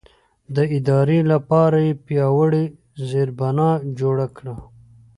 د 0.55 0.57
ادارې 0.77 1.19
لپاره 1.31 1.77
یې 1.87 1.93
پیاوړې 2.05 2.63
زېربنا 3.09 3.69
جوړه 3.99 4.27
کړه. 4.37 4.55